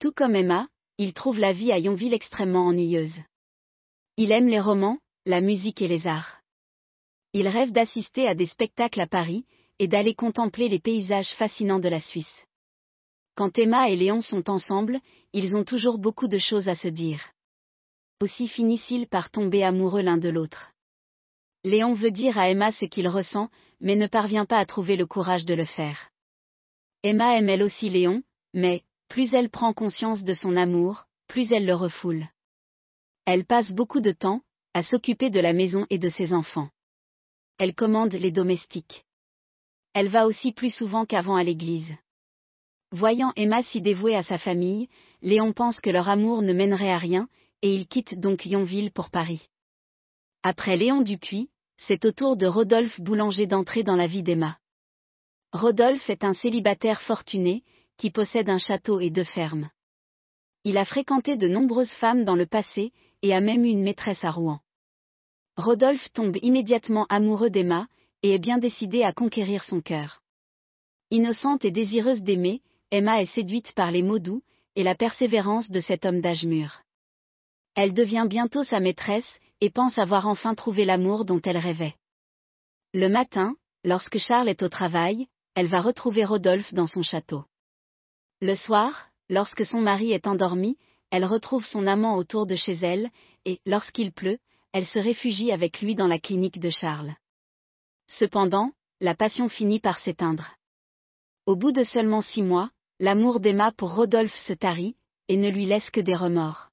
Tout 0.00 0.10
comme 0.10 0.34
Emma, 0.34 0.66
il 0.98 1.14
trouve 1.14 1.38
la 1.38 1.52
vie 1.52 1.70
à 1.70 1.78
Yonville 1.78 2.12
extrêmement 2.12 2.66
ennuyeuse. 2.66 3.14
Il 4.16 4.32
aime 4.32 4.48
les 4.48 4.58
romans, 4.58 4.98
la 5.24 5.40
musique 5.40 5.80
et 5.80 5.86
les 5.86 6.08
arts. 6.08 6.40
Il 7.34 7.46
rêve 7.46 7.70
d'assister 7.70 8.26
à 8.26 8.34
des 8.34 8.46
spectacles 8.46 9.00
à 9.00 9.06
Paris, 9.06 9.44
et 9.78 9.86
d'aller 9.86 10.16
contempler 10.16 10.68
les 10.68 10.80
paysages 10.80 11.32
fascinants 11.34 11.78
de 11.78 11.88
la 11.88 12.00
Suisse. 12.00 12.46
Quand 13.36 13.56
Emma 13.58 13.88
et 13.88 13.94
Léon 13.94 14.20
sont 14.20 14.50
ensemble, 14.50 14.98
ils 15.32 15.56
ont 15.56 15.64
toujours 15.64 15.98
beaucoup 15.98 16.26
de 16.26 16.38
choses 16.38 16.68
à 16.68 16.74
se 16.74 16.88
dire. 16.88 17.30
Aussi 18.20 18.48
finissent-ils 18.48 19.06
par 19.06 19.30
tomber 19.30 19.62
amoureux 19.62 20.02
l'un 20.02 20.18
de 20.18 20.28
l'autre. 20.28 20.72
Léon 21.62 21.92
veut 21.92 22.10
dire 22.10 22.38
à 22.38 22.50
Emma 22.50 22.72
ce 22.72 22.86
qu'il 22.86 23.06
ressent, 23.06 23.50
mais 23.80 23.94
ne 23.94 24.08
parvient 24.08 24.46
pas 24.46 24.58
à 24.58 24.66
trouver 24.66 24.96
le 24.96 25.06
courage 25.06 25.44
de 25.44 25.54
le 25.54 25.64
faire. 25.64 26.11
Emma 27.02 27.36
aime 27.36 27.48
elle 27.48 27.62
aussi 27.62 27.88
Léon, 27.88 28.22
mais, 28.54 28.82
plus 29.08 29.34
elle 29.34 29.50
prend 29.50 29.72
conscience 29.72 30.22
de 30.22 30.34
son 30.34 30.56
amour, 30.56 31.06
plus 31.26 31.50
elle 31.52 31.66
le 31.66 31.74
refoule. 31.74 32.26
Elle 33.24 33.44
passe 33.44 33.70
beaucoup 33.70 34.00
de 34.00 34.12
temps, 34.12 34.42
à 34.74 34.82
s'occuper 34.82 35.30
de 35.30 35.40
la 35.40 35.52
maison 35.52 35.86
et 35.90 35.98
de 35.98 36.08
ses 36.08 36.32
enfants. 36.32 36.70
Elle 37.58 37.74
commande 37.74 38.14
les 38.14 38.30
domestiques. 38.30 39.04
Elle 39.94 40.08
va 40.08 40.26
aussi 40.26 40.52
plus 40.52 40.74
souvent 40.74 41.04
qu'avant 41.04 41.36
à 41.36 41.44
l'église. 41.44 41.92
Voyant 42.90 43.32
Emma 43.36 43.62
si 43.62 43.80
dévouée 43.80 44.16
à 44.16 44.22
sa 44.22 44.38
famille, 44.38 44.88
Léon 45.22 45.52
pense 45.52 45.80
que 45.80 45.90
leur 45.90 46.08
amour 46.08 46.42
ne 46.42 46.52
mènerait 46.52 46.92
à 46.92 46.98
rien, 46.98 47.28
et 47.62 47.74
il 47.74 47.86
quitte 47.86 48.18
donc 48.18 48.46
Yonville 48.46 48.90
pour 48.90 49.10
Paris. 49.10 49.48
Après 50.42 50.76
Léon 50.76 51.02
Dupuis, 51.02 51.50
c'est 51.76 52.04
au 52.04 52.12
tour 52.12 52.36
de 52.36 52.46
Rodolphe 52.46 53.00
Boulanger 53.00 53.46
d'entrer 53.46 53.82
dans 53.82 53.96
la 53.96 54.06
vie 54.06 54.22
d'Emma. 54.22 54.58
Rodolphe 55.52 56.08
est 56.08 56.24
un 56.24 56.32
célibataire 56.32 57.02
fortuné, 57.02 57.62
qui 57.98 58.10
possède 58.10 58.48
un 58.48 58.58
château 58.58 59.00
et 59.00 59.10
deux 59.10 59.24
fermes. 59.24 59.68
Il 60.64 60.78
a 60.78 60.84
fréquenté 60.84 61.36
de 61.36 61.46
nombreuses 61.46 61.92
femmes 61.92 62.24
dans 62.24 62.36
le 62.36 62.46
passé, 62.46 62.92
et 63.20 63.34
a 63.34 63.40
même 63.40 63.64
eu 63.64 63.68
une 63.68 63.82
maîtresse 63.82 64.24
à 64.24 64.30
Rouen. 64.30 64.60
Rodolphe 65.56 66.10
tombe 66.14 66.38
immédiatement 66.40 67.06
amoureux 67.10 67.50
d'Emma, 67.50 67.86
et 68.22 68.34
est 68.34 68.38
bien 68.38 68.56
décidé 68.56 69.02
à 69.02 69.12
conquérir 69.12 69.62
son 69.64 69.82
cœur. 69.82 70.22
Innocente 71.10 71.66
et 71.66 71.70
désireuse 71.70 72.22
d'aimer, 72.22 72.62
Emma 72.90 73.20
est 73.20 73.26
séduite 73.26 73.72
par 73.72 73.90
les 73.90 74.02
mots 74.02 74.18
doux, 74.18 74.42
et 74.74 74.82
la 74.82 74.94
persévérance 74.94 75.70
de 75.70 75.80
cet 75.80 76.06
homme 76.06 76.22
d'âge 76.22 76.46
mûr. 76.46 76.82
Elle 77.74 77.92
devient 77.92 78.26
bientôt 78.26 78.64
sa 78.64 78.80
maîtresse, 78.80 79.38
et 79.60 79.68
pense 79.68 79.98
avoir 79.98 80.26
enfin 80.26 80.54
trouvé 80.54 80.86
l'amour 80.86 81.26
dont 81.26 81.42
elle 81.44 81.58
rêvait. 81.58 81.94
Le 82.94 83.08
matin, 83.08 83.54
lorsque 83.84 84.18
Charles 84.18 84.48
est 84.48 84.62
au 84.62 84.68
travail, 84.68 85.26
elle 85.54 85.68
va 85.68 85.80
retrouver 85.80 86.24
Rodolphe 86.24 86.72
dans 86.74 86.86
son 86.86 87.02
château. 87.02 87.44
Le 88.40 88.54
soir, 88.54 89.08
lorsque 89.28 89.64
son 89.64 89.80
mari 89.80 90.12
est 90.12 90.26
endormi, 90.26 90.78
elle 91.10 91.24
retrouve 91.24 91.64
son 91.64 91.86
amant 91.86 92.16
autour 92.16 92.46
de 92.46 92.56
chez 92.56 92.72
elle, 92.72 93.10
et, 93.44 93.60
lorsqu'il 93.66 94.12
pleut, 94.12 94.38
elle 94.72 94.86
se 94.86 94.98
réfugie 94.98 95.52
avec 95.52 95.80
lui 95.80 95.94
dans 95.94 96.06
la 96.06 96.18
clinique 96.18 96.58
de 96.58 96.70
Charles. 96.70 97.14
Cependant, 98.06 98.72
la 99.00 99.14
passion 99.14 99.48
finit 99.48 99.80
par 99.80 99.98
s'éteindre. 99.98 100.56
Au 101.44 101.56
bout 101.56 101.72
de 101.72 101.82
seulement 101.82 102.22
six 102.22 102.42
mois, 102.42 102.70
l'amour 102.98 103.40
d'Emma 103.40 103.72
pour 103.72 103.94
Rodolphe 103.94 104.36
se 104.36 104.52
tarit, 104.52 104.96
et 105.28 105.36
ne 105.36 105.48
lui 105.48 105.66
laisse 105.66 105.90
que 105.90 106.00
des 106.00 106.14
remords. 106.14 106.68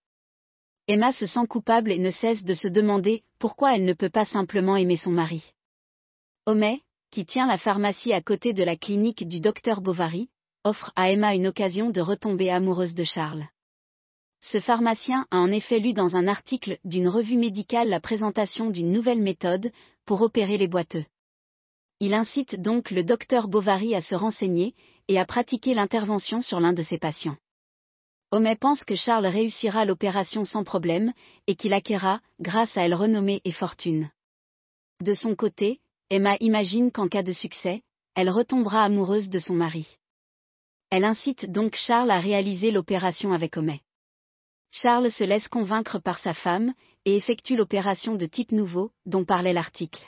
Emma 0.88 1.12
se 1.12 1.26
sent 1.26 1.46
coupable 1.48 1.92
et 1.92 2.00
ne 2.00 2.12
cesse 2.12 2.44
de 2.44 2.54
se 2.54 2.68
demander 2.68 3.24
pourquoi 3.38 3.76
elle 3.76 3.86
ne 3.86 3.94
peut 3.94 4.10
pas 4.10 4.26
simplement 4.26 4.76
aimer 4.76 4.98
son 4.98 5.12
mari. 5.12 5.54
Homais, 6.46 6.82
qui 7.12 7.25
tient 7.25 7.48
la 7.48 7.58
pharmacie 7.58 8.13
à 8.13 8.22
côté 8.22 8.54
de 8.54 8.63
la 8.63 8.75
clinique 8.75 9.28
du 9.28 9.39
docteur 9.39 9.82
Bovary, 9.82 10.30
offre 10.63 10.92
à 10.96 11.12
Emma 11.12 11.36
une 11.36 11.48
occasion 11.48 11.89
de 11.89 12.01
retomber 12.01 12.50
amoureuse 12.50 12.94
de 12.94 13.04
Charles. 13.04 13.48
Ce 14.42 14.60
pharmacien 14.60 15.25
a 15.32 15.38
en 15.38 15.51
effet 15.51 15.80
lu 15.80 15.94
dans 15.94 16.16
un 16.16 16.28
article 16.28 16.78
d'une 16.86 17.10
revue 17.10 17.38
médicale 17.38 17.89
la 17.89 18.00
présentation 18.00 18.70
d'une 18.70 18.92
nouvelle 18.92 19.22
méthode 19.22 19.72
pour 20.06 20.22
opérer 20.22 20.58
les 20.58 20.68
boiteux. 20.68 21.06
Il 22.00 22.13
incite 22.13 22.62
donc 22.62 22.92
le 22.92 23.04
docteur 23.04 23.50
Bovary 23.50 23.96
à 23.96 24.01
se 24.01 24.16
renseigner 24.16 24.74
et 25.10 25.20
à 25.20 25.25
pratiquer 25.25 25.74
l'intervention 25.74 26.42
sur 26.42 26.62
l'un 26.62 26.72
de 26.72 26.84
ses 26.84 26.98
patients. 26.98 27.36
Homais 28.32 28.56
pense 28.56 28.86
que 28.86 28.96
Charles 28.96 29.25
réussira 29.25 29.84
l'opération 29.84 30.46
sans 30.46 30.63
problème 30.63 31.13
et 31.48 31.56
qu'il 31.56 31.74
acquérera, 31.74 32.22
grâce 32.39 32.78
à 32.78 32.84
elle 32.84 32.94
renommée 32.94 33.42
et 33.44 33.51
fortune. 33.51 34.10
De 35.01 35.13
son 35.13 35.36
côté, 35.36 35.80
Emma 36.12 36.38
imagine 36.39 36.92
qu'en 36.92 37.08
cas 37.08 37.22
de 37.22 37.32
succès, 37.32 37.84
elle 38.16 38.32
retombera 38.32 38.84
amoureuse 38.84 39.30
de 39.30 39.38
son 39.38 39.54
mari. 39.54 39.98
Elle 40.89 41.06
incite 41.06 41.46
donc 41.46 41.75
Charles 41.75 42.10
à 42.10 42.20
réaliser 42.20 42.72
l'opération 42.72 43.32
avec 43.32 43.58
Homais. 43.58 43.82
Charles 44.72 45.12
se 45.12 45.24
laisse 45.24 45.48
convaincre 45.48 46.00
par 46.00 46.18
sa 46.18 46.34
femme 46.34 46.74
et 47.06 47.16
effectue 47.16 47.56
l'opération 47.56 48.16
de 48.16 48.25
type 48.25 48.51
nouveau 48.51 48.92
dont 49.06 49.24
parlait 49.24 49.54
l'article. 49.54 50.04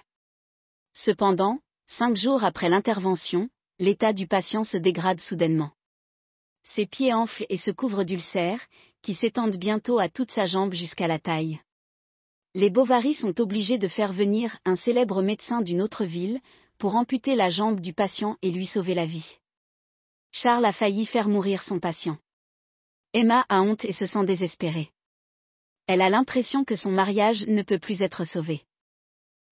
Cependant, 0.94 1.60
cinq 1.86 2.16
jours 2.16 2.44
après 2.44 2.70
l'intervention, 2.70 3.50
l'état 3.78 4.12
du 4.12 4.28
patient 4.28 4.64
se 4.64 4.78
dégrade 4.78 5.20
soudainement. 5.20 5.72
Ses 6.64 6.88
pieds 6.88 7.14
enflent 7.14 7.46
et 7.50 7.58
se 7.58 7.72
couvrent 7.72 8.04
d'ulcères, 8.04 8.62
qui 9.04 9.14
s'étendent 9.14 9.58
bientôt 9.58 10.00
à 10.00 10.10
toute 10.10 10.32
sa 10.32 10.48
jambe 10.48 10.74
jusqu'à 10.74 11.08
la 11.08 11.20
taille. 11.20 11.60
Les 12.54 12.70
Bovary 12.70 13.14
sont 13.14 13.40
obligés 13.40 13.78
de 13.78 13.88
faire 13.88 14.12
venir 14.12 14.58
un 14.66 14.76
célèbre 14.76 15.22
médecin 15.22 15.62
d'une 15.62 15.82
autre 15.82 16.04
ville, 16.04 16.42
pour 16.78 16.96
amputer 16.96 17.36
la 17.36 17.50
jambe 17.50 17.80
du 17.80 17.94
patient 17.94 18.38
et 18.42 18.52
lui 18.52 18.66
sauver 18.66 18.94
la 18.94 19.06
vie. 19.06 19.38
Charles 20.32 20.66
a 20.66 20.74
failli 20.74 21.06
faire 21.06 21.30
mourir 21.30 21.62
son 21.64 21.80
patient. 21.80 22.18
Emma 23.14 23.46
a 23.50 23.62
honte 23.62 23.86
et 23.86 23.94
se 23.94 24.06
sent 24.06 24.26
désespérée. 24.26 24.90
Elle 25.88 26.02
a 26.02 26.10
l'impression 26.10 26.64
que 26.66 26.76
son 26.76 26.92
mariage 26.92 27.46
ne 27.46 27.62
peut 27.62 27.80
plus 27.80 28.02
être 28.02 28.26
sauvé. 28.26 28.64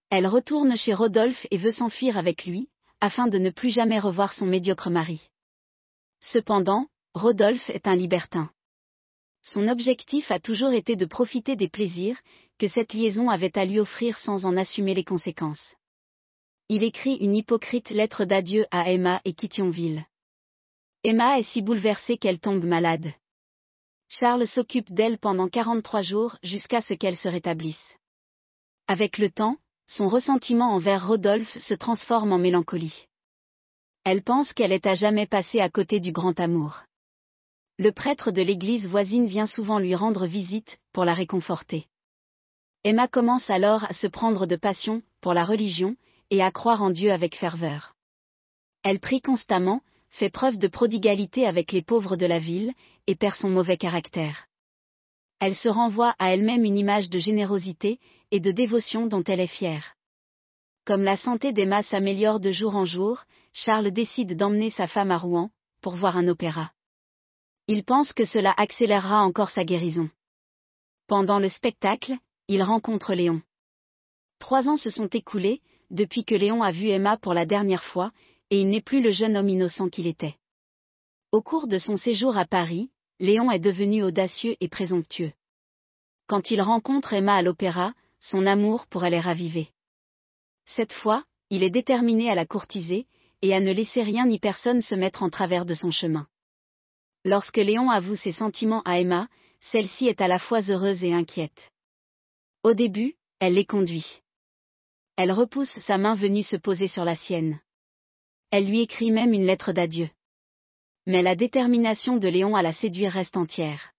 Elle 0.10 0.28
retourne 0.28 0.76
chez 0.76 0.94
Rodolphe 0.94 1.46
et 1.52 1.58
veut 1.58 1.72
s'enfuir 1.72 2.18
avec 2.18 2.46
lui, 2.46 2.70
afin 3.00 3.28
de 3.28 3.38
ne 3.38 3.50
plus 3.50 3.70
jamais 3.70 4.00
revoir 4.00 4.34
son 4.34 4.46
médiocre 4.46 4.90
mari. 4.90 5.30
Cependant, 6.20 6.88
Rodolphe 7.14 7.70
est 7.70 7.88
un 7.88 7.96
libertin. 7.96 8.50
Son 9.44 9.68
objectif 9.68 10.32
a 10.32 10.40
toujours 10.40 10.72
été 10.72 10.96
de 10.96 11.06
profiter 11.06 11.56
des 11.56 11.70
plaisirs 11.70 12.20
que 12.60 12.68
cette 12.68 12.94
liaison 12.94 13.30
avait 13.30 13.58
à 13.58 13.66
lui 13.66 13.80
offrir 13.80 14.20
sans 14.20 14.46
en 14.46 14.58
assumer 14.58 14.94
les 14.94 15.04
conséquences. 15.04 15.76
Il 16.68 16.84
écrit 16.84 17.16
une 17.16 17.36
hypocrite 17.36 17.90
lettre 17.90 18.26
d'adieu 18.26 18.68
à 18.70 18.92
Emma 18.92 19.22
et 19.26 19.34
quitte 19.34 19.60
Emma 21.04 21.40
est 21.40 21.44
si 21.44 21.64
bouleversée 21.64 22.18
qu'elle 22.18 22.40
tombe 22.40 22.64
malade. 22.64 23.12
Charles 24.10 24.48
s'occupe 24.48 24.92
d'elle 24.92 25.18
pendant 25.18 25.48
43 25.48 26.02
jours 26.02 26.38
jusqu'à 26.44 26.82
ce 26.82 26.94
qu'elle 26.94 27.16
se 27.16 27.28
rétablisse. 27.28 27.98
Avec 28.88 29.18
le 29.18 29.32
temps, 29.32 29.58
son 29.88 30.08
ressentiment 30.08 30.74
envers 30.74 31.08
Rodolphe 31.08 31.58
se 31.58 31.74
transforme 31.74 32.34
en 32.34 32.38
mélancolie. 32.38 33.08
Elle 34.04 34.24
pense 34.24 34.54
qu'elle 34.54 34.72
est 34.72 34.86
à 34.86 34.96
jamais 34.96 35.28
passée 35.28 35.60
à 35.60 35.70
côté 35.70 36.00
du 36.00 36.12
grand 36.12 36.40
amour. 36.40 36.84
Le 37.78 37.92
prêtre 37.92 38.32
de 38.32 38.42
l'église 38.42 38.86
voisine 38.86 39.28
vient 39.28 39.48
souvent 39.48 39.80
lui 39.80 39.96
rendre 39.96 40.26
visite, 40.28 40.78
pour 40.92 41.06
la 41.06 41.14
réconforter. 41.14 41.88
Emma 42.84 43.08
commence 43.08 43.50
alors 43.50 43.84
à 43.84 43.94
se 43.94 44.08
prendre 44.08 44.46
de 44.46 44.56
passion, 44.56 45.02
pour 45.22 45.34
la 45.34 45.44
religion, 45.44 45.96
et 46.30 46.42
à 46.42 46.52
croire 46.52 46.82
en 46.82 46.92
Dieu 46.92 47.12
avec 47.12 47.36
ferveur. 47.36 47.96
Elle 48.84 49.00
prie 49.00 49.22
constamment, 49.22 49.82
fait 50.10 50.30
preuve 50.30 50.58
de 50.58 50.68
prodigalité 50.68 51.46
avec 51.46 51.74
les 51.74 51.82
pauvres 51.82 52.16
de 52.16 52.26
la 52.26 52.40
ville, 52.40 52.74
et 53.08 53.16
perd 53.16 53.36
son 53.36 53.50
mauvais 53.50 53.78
caractère. 53.78 54.48
Elle 55.40 55.56
se 55.56 55.68
renvoie 55.68 56.16
à 56.20 56.34
elle-même 56.34 56.64
une 56.64 56.78
image 56.78 57.10
de 57.10 57.20
générosité 57.20 58.00
et 58.32 58.40
de 58.40 58.52
dévotion 58.52 59.08
dont 59.08 59.24
elle 59.24 59.40
est 59.40 59.48
fière. 59.48 59.96
Comme 60.86 61.04
la 61.04 61.18
santé 61.18 61.52
d'Emma 61.52 61.84
s'améliore 61.84 62.40
de 62.40 62.52
jour 62.52 62.76
en 62.76 62.86
jour, 62.86 63.24
Charles 63.52 63.92
décide 63.92 64.38
d'emmener 64.38 64.70
sa 64.70 64.88
femme 64.88 65.12
à 65.12 65.18
Rouen, 65.18 65.50
pour 65.82 65.96
voir 65.96 66.18
un 66.18 66.28
opéra. 66.28 66.72
Il 67.68 67.84
pense 67.84 68.14
que 68.14 68.26
cela 68.26 68.54
accélérera 68.58 69.22
encore 69.22 69.50
sa 69.50 69.64
guérison. 69.64 70.10
Pendant 71.08 71.40
le 71.40 71.50
spectacle, 71.50 72.18
il 72.50 72.64
rencontre 72.64 73.14
Léon. 73.14 73.44
Trois 74.40 74.68
ans 74.68 74.76
se 74.76 74.90
sont 74.90 75.08
écoulés, 75.08 75.62
depuis 75.92 76.26
que 76.26 76.34
Léon 76.34 76.64
a 76.64 76.72
vu 76.72 76.88
Emma 76.88 77.16
pour 77.16 77.36
la 77.36 77.46
dernière 77.46 77.84
fois, 77.84 78.12
et 78.50 78.60
il 78.60 78.70
n'est 78.70 78.82
plus 78.82 79.04
le 79.04 79.12
jeune 79.12 79.38
homme 79.38 79.50
innocent 79.50 79.88
qu'il 79.90 80.08
était. 80.08 80.36
Au 81.32 81.44
cours 81.44 81.68
de 81.68 81.78
son 81.78 81.96
séjour 81.96 82.38
à 82.38 82.46
Paris, 82.46 82.90
Léon 83.20 83.52
est 83.52 83.60
devenu 83.60 84.04
audacieux 84.04 84.56
et 84.62 84.68
présomptueux. 84.68 85.32
Quand 86.26 86.50
il 86.50 86.60
rencontre 86.60 87.14
Emma 87.14 87.36
à 87.36 87.44
l'opéra, 87.44 87.94
son 88.20 88.48
amour 88.48 88.88
pour 88.88 89.06
elle 89.06 89.14
est 89.14 89.20
ravivé. 89.20 89.70
Cette 90.66 90.94
fois, 90.94 91.24
il 91.52 91.62
est 91.62 91.70
déterminé 91.70 92.32
à 92.32 92.36
la 92.36 92.48
courtiser, 92.48 93.06
et 93.44 93.54
à 93.54 93.60
ne 93.60 93.72
laisser 93.72 94.02
rien 94.02 94.26
ni 94.26 94.40
personne 94.40 94.82
se 94.82 94.96
mettre 94.96 95.22
en 95.22 95.30
travers 95.30 95.66
de 95.66 95.76
son 95.76 95.92
chemin. 95.92 96.26
Lorsque 97.24 97.58
Léon 97.58 97.92
avoue 97.92 98.16
ses 98.16 98.32
sentiments 98.32 98.82
à 98.86 99.00
Emma, 99.00 99.28
celle-ci 99.62 100.08
est 100.08 100.20
à 100.20 100.28
la 100.28 100.40
fois 100.40 100.62
heureuse 100.68 101.04
et 101.04 101.14
inquiète. 101.14 101.72
Au 102.64 102.74
début, 102.74 103.16
elle 103.40 103.54
les 103.54 103.66
conduit. 103.66 104.22
Elle 105.16 105.32
repousse 105.32 105.80
sa 105.80 105.98
main 105.98 106.14
venue 106.14 106.44
se 106.44 106.58
poser 106.58 106.90
sur 106.90 107.06
la 107.06 107.16
sienne. 107.16 107.60
Elle 108.52 108.68
lui 108.68 108.82
écrit 108.82 109.12
même 109.12 109.34
une 109.34 109.46
lettre 109.46 109.72
d'adieu. 109.72 110.10
Mais 111.06 111.22
la 111.22 111.36
détermination 111.36 112.18
de 112.18 112.28
Léon 112.28 112.56
à 112.56 112.62
la 112.62 112.74
séduire 112.74 113.14
reste 113.14 113.38
entière. 113.38 113.94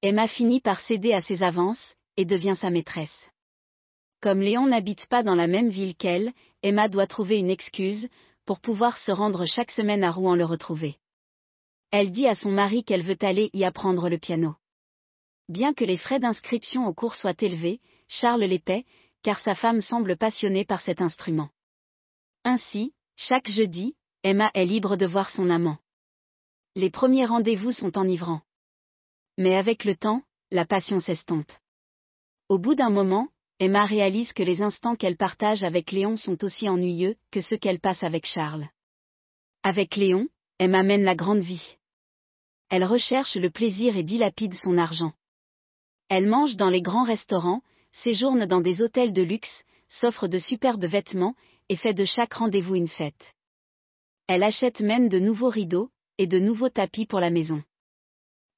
Emma 0.00 0.26
finit 0.26 0.60
par 0.60 0.80
céder 0.80 1.12
à 1.12 1.20
ses 1.20 1.42
avances, 1.42 1.94
et 2.16 2.24
devient 2.24 2.54
sa 2.58 2.70
maîtresse. 2.70 3.30
Comme 4.22 4.40
Léon 4.40 4.66
n'habite 4.66 5.06
pas 5.06 5.22
dans 5.22 5.34
la 5.34 5.46
même 5.46 5.68
ville 5.68 5.94
qu'elle, 5.94 6.32
Emma 6.62 6.88
doit 6.88 7.06
trouver 7.06 7.36
une 7.36 7.50
excuse, 7.50 8.08
pour 8.46 8.60
pouvoir 8.60 8.96
se 8.96 9.12
rendre 9.12 9.44
chaque 9.44 9.70
semaine 9.70 10.02
à 10.02 10.10
Rouen 10.10 10.34
le 10.34 10.44
retrouver. 10.44 10.96
Elle 11.90 12.10
dit 12.10 12.26
à 12.26 12.34
son 12.34 12.50
mari 12.50 12.84
qu'elle 12.84 13.02
veut 13.02 13.18
aller 13.20 13.50
y 13.52 13.64
apprendre 13.64 14.08
le 14.08 14.18
piano. 14.18 14.54
Bien 15.48 15.74
que 15.74 15.84
les 15.84 15.96
frais 15.96 16.18
d'inscription 16.18 16.86
au 16.86 16.94
cours 16.94 17.14
soient 17.14 17.40
élevés, 17.40 17.80
Charles 18.08 18.44
les 18.44 18.58
paie, 18.58 18.84
car 19.22 19.38
sa 19.40 19.54
femme 19.54 19.80
semble 19.80 20.16
passionnée 20.16 20.64
par 20.64 20.80
cet 20.80 21.00
instrument. 21.00 21.50
Ainsi, 22.44 22.92
chaque 23.16 23.48
jeudi, 23.48 23.96
Emma 24.22 24.50
est 24.54 24.64
libre 24.64 24.96
de 24.96 25.06
voir 25.06 25.30
son 25.30 25.50
amant. 25.50 25.78
Les 26.74 26.90
premiers 26.90 27.26
rendez-vous 27.26 27.72
sont 27.72 27.96
enivrants. 27.96 28.42
Mais 29.38 29.54
avec 29.54 29.84
le 29.84 29.96
temps, 29.96 30.22
la 30.50 30.64
passion 30.64 31.00
s'estompe. 31.00 31.52
Au 32.48 32.58
bout 32.58 32.74
d'un 32.74 32.90
moment, 32.90 33.28
Emma 33.58 33.84
réalise 33.84 34.32
que 34.32 34.42
les 34.42 34.62
instants 34.62 34.96
qu'elle 34.96 35.16
partage 35.16 35.64
avec 35.64 35.90
Léon 35.90 36.16
sont 36.16 36.44
aussi 36.44 36.68
ennuyeux 36.68 37.16
que 37.30 37.40
ceux 37.40 37.56
qu'elle 37.56 37.80
passe 37.80 38.02
avec 38.02 38.26
Charles. 38.26 38.68
Avec 39.62 39.96
Léon, 39.96 40.28
Emma 40.58 40.82
mène 40.82 41.02
la 41.02 41.14
grande 41.14 41.40
vie. 41.40 41.76
Elle 42.68 42.84
recherche 42.84 43.36
le 43.36 43.50
plaisir 43.50 43.96
et 43.96 44.02
dilapide 44.02 44.54
son 44.54 44.76
argent. 44.76 45.12
Elle 46.08 46.26
mange 46.26 46.56
dans 46.56 46.68
les 46.68 46.82
grands 46.82 47.04
restaurants, 47.04 47.62
séjourne 47.92 48.46
dans 48.46 48.60
des 48.60 48.82
hôtels 48.82 49.12
de 49.12 49.22
luxe, 49.22 49.64
s'offre 49.88 50.28
de 50.28 50.38
superbes 50.38 50.84
vêtements, 50.84 51.34
et 51.68 51.76
fait 51.76 51.94
de 51.94 52.04
chaque 52.04 52.34
rendez-vous 52.34 52.76
une 52.76 52.88
fête. 52.88 53.34
Elle 54.28 54.42
achète 54.42 54.80
même 54.80 55.08
de 55.08 55.18
nouveaux 55.18 55.48
rideaux, 55.48 55.90
et 56.18 56.26
de 56.26 56.38
nouveaux 56.38 56.68
tapis 56.68 57.06
pour 57.06 57.20
la 57.20 57.30
maison. 57.30 57.62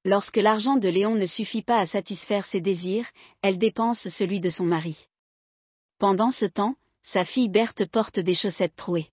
Lorsque 0.05 0.37
l'argent 0.37 0.77
de 0.77 0.87
Léon 0.87 1.15
ne 1.15 1.25
suffit 1.25 1.61
pas 1.61 1.77
à 1.77 1.85
satisfaire 1.85 2.45
ses 2.45 2.61
désirs, 2.61 3.07
elle 3.41 3.57
dépense 3.57 4.07
celui 4.09 4.39
de 4.39 4.49
son 4.49 4.65
mari. 4.65 5.07
Pendant 5.97 6.31
ce 6.31 6.45
temps, 6.45 6.75
sa 7.01 7.23
fille 7.23 7.49
Berthe 7.49 7.85
porte 7.85 8.19
des 8.19 8.35
chaussettes 8.35 8.75
trouées. 8.75 9.09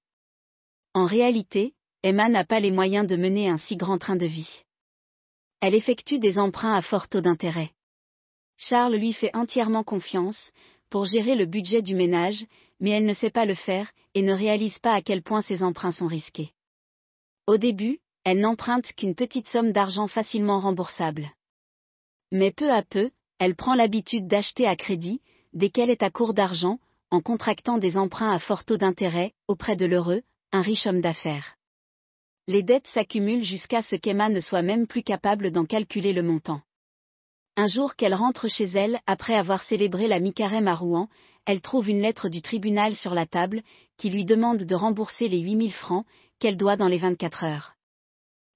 En 0.94 1.06
réalité, 1.06 1.74
Emma 2.02 2.28
n'a 2.28 2.44
pas 2.44 2.60
les 2.60 2.70
moyens 2.70 3.06
de 3.06 3.16
mener 3.16 3.48
un 3.48 3.58
si 3.58 3.76
grand 3.76 3.98
train 3.98 4.16
de 4.16 4.26
vie. 4.26 4.62
Elle 5.60 5.74
effectue 5.74 6.18
des 6.18 6.38
emprunts 6.38 6.74
à 6.74 6.82
fort 6.82 7.08
taux 7.08 7.20
d'intérêt. 7.20 7.72
Charles 8.56 8.96
lui 8.96 9.12
fait 9.12 9.34
entièrement 9.34 9.84
confiance, 9.84 10.52
pour 10.90 11.04
gérer 11.04 11.34
le 11.34 11.46
budget 11.46 11.82
du 11.82 11.94
ménage, 11.94 12.46
mais 12.80 12.90
elle 12.90 13.04
ne 13.04 13.12
sait 13.12 13.30
pas 13.30 13.44
le 13.44 13.54
faire, 13.54 13.90
et 14.14 14.22
ne 14.22 14.32
réalise 14.32 14.78
pas 14.78 14.92
à 14.92 15.02
quel 15.02 15.22
point 15.22 15.42
ses 15.42 15.62
emprunts 15.62 15.92
sont 15.92 16.06
risqués. 16.06 16.52
Au 17.46 17.58
début, 17.58 18.00
elle 18.24 18.40
n'emprunte 18.40 18.92
qu'une 18.94 19.14
petite 19.14 19.46
somme 19.48 19.72
d'argent 19.72 20.08
facilement 20.08 20.58
remboursable. 20.58 21.30
Mais 22.32 22.50
peu 22.50 22.70
à 22.70 22.82
peu, 22.82 23.10
elle 23.38 23.54
prend 23.54 23.74
l'habitude 23.74 24.26
d'acheter 24.26 24.66
à 24.66 24.74
crédit, 24.74 25.20
dès 25.52 25.70
qu'elle 25.70 25.90
est 25.90 26.02
à 26.02 26.10
court 26.10 26.34
d'argent, 26.34 26.78
en 27.10 27.20
contractant 27.20 27.78
des 27.78 27.96
emprunts 27.96 28.32
à 28.32 28.38
fort 28.38 28.64
taux 28.64 28.78
d'intérêt, 28.78 29.32
auprès 29.46 29.76
de 29.76 29.86
l'heureux, 29.86 30.22
un 30.52 30.60
riche 30.60 30.86
homme 30.86 31.00
d'affaires. 31.00 31.56
Les 32.48 32.62
dettes 32.62 32.88
s'accumulent 32.88 33.44
jusqu'à 33.44 33.82
ce 33.82 33.96
qu'Emma 33.96 34.28
ne 34.28 34.40
soit 34.40 34.62
même 34.62 34.86
plus 34.86 35.02
capable 35.02 35.50
d'en 35.50 35.66
calculer 35.66 36.12
le 36.12 36.22
montant. 36.22 36.62
Un 37.56 37.66
jour 37.66 37.96
qu'elle 37.96 38.14
rentre 38.14 38.48
chez 38.48 38.66
elle, 38.66 39.00
après 39.06 39.34
avoir 39.34 39.62
célébré 39.62 40.08
la 40.08 40.20
mi-carême 40.20 40.68
à 40.68 40.74
Rouen, 40.74 41.08
elle 41.46 41.62
trouve 41.62 41.88
une 41.88 42.02
lettre 42.02 42.28
du 42.28 42.42
tribunal 42.42 42.96
sur 42.96 43.14
la 43.14 43.24
table, 43.24 43.62
qui 43.96 44.10
lui 44.10 44.26
demande 44.26 44.64
de 44.64 44.74
rembourser 44.74 45.28
les 45.28 45.40
8000 45.40 45.72
francs, 45.72 46.04
qu'elle 46.38 46.58
doit 46.58 46.76
dans 46.76 46.88
les 46.88 46.98
24 46.98 47.44
heures. 47.44 47.72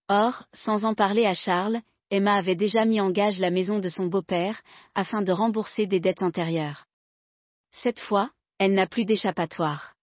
Or, 0.08 0.44
sans 0.52 0.84
en 0.84 0.94
parler 0.94 1.24
à 1.24 1.32
Charles, 1.32 1.80
Emma 2.10 2.34
avait 2.34 2.56
déjà 2.56 2.84
mis 2.84 3.00
en 3.00 3.10
gage 3.10 3.38
la 3.38 3.50
maison 3.50 3.78
de 3.78 3.88
son 3.88 4.06
beau-père, 4.06 4.60
afin 4.94 5.22
de 5.22 5.32
rembourser 5.32 5.86
des 5.86 6.00
dettes 6.00 6.22
antérieures. 6.22 6.84
Cette 7.70 8.00
fois, 8.00 8.30
elle 8.58 8.74
n'a 8.74 8.86
plus 8.86 9.06
d'échappatoire. 9.06 9.94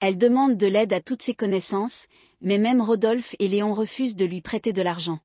Elle 0.00 0.16
demande 0.16 0.56
de 0.56 0.66
l'aide 0.66 0.92
à 0.94 1.02
toutes 1.02 1.22
ses 1.22 1.34
connaissances, 1.34 2.06
mais 2.40 2.56
même 2.56 2.80
Rodolphe 2.80 3.34
et 3.38 3.48
Léon 3.48 3.74
refusent 3.74 4.16
de 4.16 4.24
lui 4.24 4.40
prêter 4.40 4.72
de 4.72 4.82
l'argent. 4.82 5.18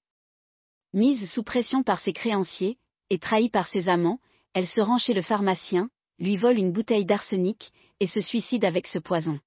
Mise 0.93 1.31
sous 1.31 1.43
pression 1.43 1.83
par 1.83 2.00
ses 2.00 2.12
créanciers, 2.12 2.77
et 3.10 3.17
trahie 3.17 3.50
par 3.50 3.67
ses 3.67 3.88
amants, 3.88 4.19
elle 4.53 4.67
se 4.67 4.81
rend 4.81 4.98
chez 4.98 5.13
le 5.13 5.21
pharmacien, 5.21 5.89
lui 6.19 6.36
vole 6.36 6.57
une 6.57 6.74
bouteille 6.74 7.05
d'arsenic, 7.05 7.71
et 8.00 8.07
se 8.07 8.19
suicide 8.19 8.65
avec 8.65 8.88
ce 8.88 9.00
poison. 9.00 9.39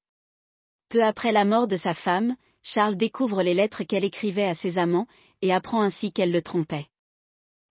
Peu 0.88 1.04
après 1.04 1.32
la 1.32 1.44
mort 1.44 1.66
de 1.66 1.76
sa 1.76 1.92
femme, 1.92 2.36
Charles 2.62 2.96
découvre 2.96 3.42
les 3.42 3.52
lettres 3.52 3.84
qu'elle 3.84 4.04
écrivait 4.04 4.46
à 4.46 4.54
ses 4.54 4.78
amants, 4.78 5.06
et 5.42 5.52
apprend 5.52 5.82
ainsi 5.82 6.12
qu'elle 6.12 6.32
le 6.32 6.40
trompait. 6.40 6.86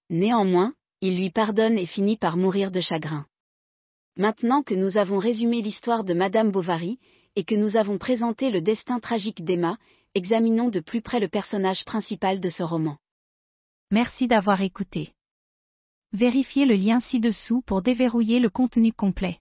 Néanmoins, 0.09 0.73
il 1.01 1.17
lui 1.17 1.31
pardonne 1.31 1.77
et 1.79 1.87
finit 1.87 2.17
par 2.17 2.37
mourir 2.37 2.69
de 2.69 2.79
chagrin. 2.79 3.25
Maintenant 4.17 4.61
que 4.61 4.75
nous 4.75 4.97
avons 4.97 5.17
résumé 5.17 5.61
l'histoire 5.61 6.03
de 6.03 6.13
Madame 6.13 6.51
Bovary, 6.51 6.99
et 7.35 7.43
que 7.43 7.55
nous 7.55 7.75
avons 7.75 7.97
présenté 7.97 8.51
le 8.51 8.61
destin 8.61 8.99
tragique 8.99 9.43
d'Emma, 9.43 9.77
examinons 10.13 10.69
de 10.69 10.79
plus 10.79 11.01
près 11.01 11.19
le 11.19 11.27
personnage 11.27 11.83
principal 11.85 12.39
de 12.39 12.49
ce 12.49 12.61
roman. 12.61 12.97
Merci 13.91 14.27
d'avoir 14.27 14.61
écouté. 14.61 15.13
Vérifiez 16.11 16.65
le 16.65 16.75
lien 16.75 16.99
ci-dessous 16.99 17.61
pour 17.65 17.81
déverrouiller 17.81 18.39
le 18.39 18.49
contenu 18.49 18.93
complet. 18.93 19.39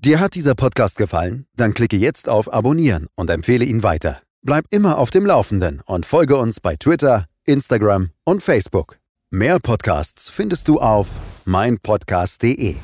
Dir 0.00 0.20
hat 0.20 0.34
dieser 0.34 0.54
Podcast 0.54 0.96
gefallen? 0.98 1.46
Dann 1.56 1.74
klicke 1.74 1.96
jetzt 1.96 2.28
auf 2.28 2.52
Abonnieren 2.52 3.06
und 3.14 3.30
empfehle 3.30 3.64
ihn 3.64 3.82
weiter. 3.82 4.20
Bleib 4.44 4.64
immer 4.70 4.98
auf 4.98 5.10
dem 5.10 5.24
Laufenden 5.24 5.80
und 5.86 6.06
folge 6.06 6.36
uns 6.36 6.58
bei 6.58 6.74
Twitter, 6.74 7.26
Instagram 7.44 8.10
und 8.24 8.42
Facebook. 8.42 8.98
Mehr 9.30 9.60
Podcasts 9.60 10.28
findest 10.28 10.66
du 10.66 10.80
auf 10.80 11.20
meinpodcast.de. 11.44 12.76